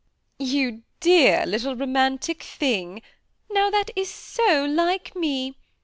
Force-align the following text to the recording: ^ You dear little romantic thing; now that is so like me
^ 0.01 0.03
You 0.43 0.81
dear 0.99 1.45
little 1.45 1.75
romantic 1.75 2.41
thing; 2.41 3.03
now 3.51 3.69
that 3.69 3.91
is 3.95 4.09
so 4.09 4.65
like 4.65 5.15
me 5.15 5.55